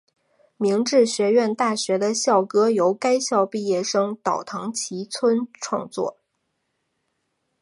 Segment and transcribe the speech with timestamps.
[0.57, 4.43] 明治学院大学的校歌由该校毕业生岛
[4.73, 6.17] 崎藤村创作。